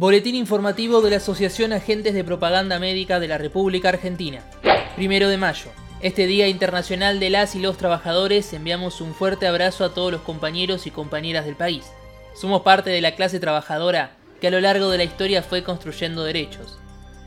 [0.00, 4.48] Boletín informativo de la Asociación Agentes de Propaganda Médica de la República Argentina.
[4.94, 5.72] Primero de mayo.
[6.00, 10.20] Este Día Internacional de las y los Trabajadores enviamos un fuerte abrazo a todos los
[10.20, 11.84] compañeros y compañeras del país.
[12.32, 16.22] Somos parte de la clase trabajadora que a lo largo de la historia fue construyendo
[16.22, 16.78] derechos.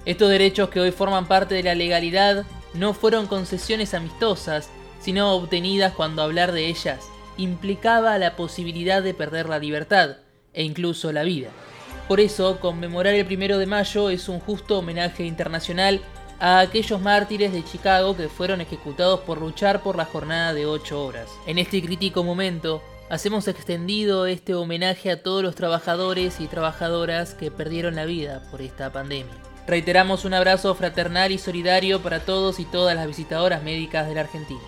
[0.05, 4.69] Estos derechos que hoy forman parte de la legalidad no fueron concesiones amistosas,
[5.01, 7.01] sino obtenidas cuando hablar de ellas
[7.35, 10.19] implicaba la posibilidad de perder la libertad
[10.53, 11.49] e incluso la vida.
[12.12, 16.02] Por eso, conmemorar el primero de mayo es un justo homenaje internacional
[16.42, 21.05] a aquellos mártires de Chicago que fueron ejecutados por luchar por la jornada de 8
[21.05, 21.29] horas.
[21.47, 27.50] En este crítico momento, hacemos extendido este homenaje a todos los trabajadores y trabajadoras que
[27.50, 29.32] perdieron la vida por esta pandemia.
[29.66, 34.19] Reiteramos un abrazo fraternal y solidario para todos y todas las visitadoras médicas de la
[34.19, 34.59] Argentina.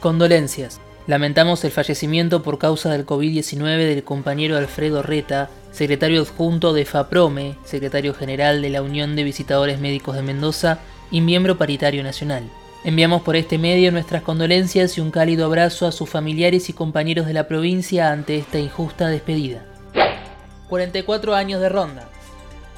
[0.00, 0.80] Condolencias.
[1.06, 7.54] Lamentamos el fallecimiento por causa del COVID-19 del compañero Alfredo Reta, secretario adjunto de FAPROME,
[7.64, 10.78] secretario general de la Unión de Visitadores Médicos de Mendoza
[11.10, 12.44] y miembro paritario nacional.
[12.82, 17.26] Enviamos por este medio nuestras condolencias y un cálido abrazo a sus familiares y compañeros
[17.26, 19.66] de la provincia ante esta injusta despedida.
[20.70, 22.08] 44 años de ronda.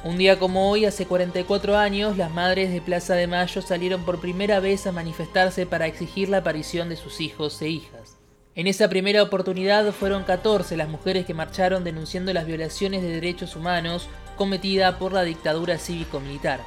[0.02, 4.20] Un día como hoy, hace 44 años, las madres de Plaza de Mayo salieron por
[4.20, 8.17] primera vez a manifestarse para exigir la aparición de sus hijos e hijas.
[8.58, 13.54] En esa primera oportunidad fueron 14 las mujeres que marcharon denunciando las violaciones de derechos
[13.54, 16.58] humanos cometidas por la dictadura cívico-militar.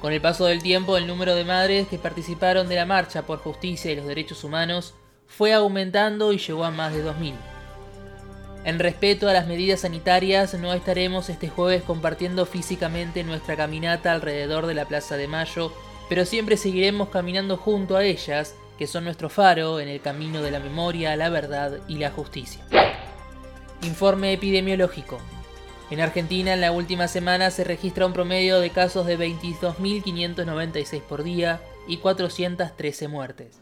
[0.00, 3.38] Con el paso del tiempo, el número de madres que participaron de la marcha por
[3.38, 4.94] justicia y los derechos humanos
[5.28, 7.34] fue aumentando y llegó a más de 2.000.
[8.64, 14.66] En respeto a las medidas sanitarias, no estaremos este jueves compartiendo físicamente nuestra caminata alrededor
[14.66, 15.72] de la Plaza de Mayo,
[16.08, 20.50] pero siempre seguiremos caminando junto a ellas que son nuestro faro en el camino de
[20.50, 22.64] la memoria, la verdad y la justicia.
[23.82, 25.18] Informe epidemiológico.
[25.90, 31.22] En Argentina en la última semana se registra un promedio de casos de 22.596 por
[31.22, 33.58] día y 413 muertes.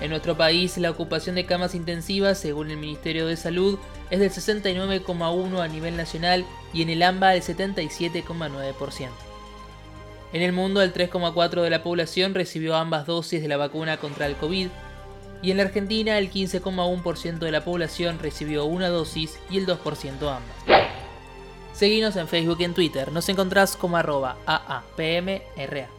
[0.00, 3.78] En nuestro país la ocupación de camas intensivas, según el Ministerio de Salud,
[4.10, 6.44] es del 69,1 a nivel nacional
[6.74, 9.08] y en el AMBA del 77,9%.
[10.32, 14.26] En el mundo, el 3,4% de la población recibió ambas dosis de la vacuna contra
[14.26, 14.68] el COVID,
[15.42, 20.20] y en la Argentina el 15,1% de la población recibió una dosis y el 2%
[20.20, 20.86] ambas.
[21.72, 25.95] Seguinos en Facebook y en Twitter, nos encontrás como arroba AAPMRA.